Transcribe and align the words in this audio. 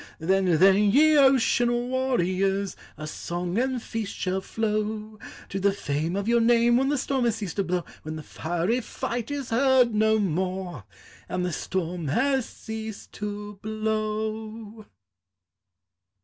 Then, 0.17 0.57
then, 0.57 0.77
ye 0.77 1.15
ocean 1.15 1.71
warriors! 1.89 2.75
Our 2.97 3.05
song 3.05 3.59
and 3.59 3.79
feast 3.79 4.15
shall 4.15 4.41
flow 4.41 5.19
To 5.49 5.59
the 5.59 5.71
fame 5.71 6.15
of 6.15 6.27
your 6.27 6.41
name, 6.41 6.77
When 6.77 6.89
the 6.89 6.97
storm 6.97 7.25
has 7.25 7.35
ceased 7.35 7.57
to 7.57 7.63
blow; 7.63 7.85
When 8.01 8.15
the 8.15 8.23
fiery 8.23 8.81
fight 8.81 9.29
is 9.29 9.51
heard 9.51 9.93
no 9.93 10.17
more, 10.17 10.85
And 11.29 11.45
the 11.45 11.53
storm 11.53 12.07
has 12.07 12.47
ceased 12.49 13.11
to 13.11 13.59
blow. 13.61 14.87